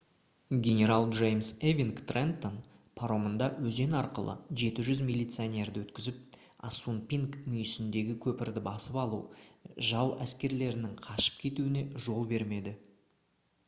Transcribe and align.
генерал 0.67 1.03
джеймс 1.15 1.49
эвинг 1.71 1.99
«трентон» 2.11 2.55
паромында 3.01 3.49
өзен 3.71 3.93
арқылы 3.99 4.35
700 4.61 5.03
милиционерді 5.11 5.83
өткізіп 5.85 6.39
ассунпинк 6.69 7.37
мүйісіндегі 7.51 8.17
көпірді 8.25 8.65
басып 8.71 8.99
алып 9.05 9.79
жау 9.93 10.11
әскерлерінің 10.29 10.97
қашып 11.13 11.37
кетуіне 11.47 11.85
жол 12.09 12.27
бермеді 12.37 12.75